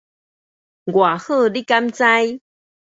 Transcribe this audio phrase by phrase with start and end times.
[0.87, 2.01] 偌好你敢知